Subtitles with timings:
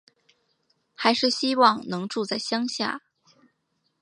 [0.95, 3.01] 还是希望能住在乡下